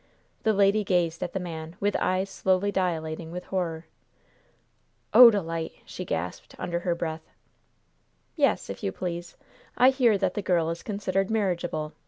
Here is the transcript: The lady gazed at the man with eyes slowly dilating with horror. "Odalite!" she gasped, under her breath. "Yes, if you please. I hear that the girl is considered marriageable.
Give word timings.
The 0.41 0.53
lady 0.53 0.83
gazed 0.83 1.21
at 1.21 1.33
the 1.33 1.39
man 1.39 1.75
with 1.79 1.95
eyes 1.97 2.27
slowly 2.27 2.71
dilating 2.71 3.29
with 3.31 3.43
horror. 3.45 3.85
"Odalite!" 5.13 5.83
she 5.85 6.05
gasped, 6.05 6.55
under 6.57 6.79
her 6.79 6.95
breath. 6.95 7.29
"Yes, 8.35 8.67
if 8.67 8.81
you 8.81 8.91
please. 8.91 9.37
I 9.77 9.91
hear 9.91 10.17
that 10.17 10.33
the 10.33 10.41
girl 10.41 10.71
is 10.71 10.81
considered 10.81 11.29
marriageable. 11.29 11.93